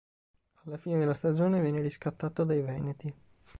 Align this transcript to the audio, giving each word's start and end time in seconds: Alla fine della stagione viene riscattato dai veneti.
Alla 0.65 0.77
fine 0.77 0.97
della 0.97 1.13
stagione 1.13 1.61
viene 1.61 1.79
riscattato 1.79 2.43
dai 2.43 2.63
veneti. 2.63 3.15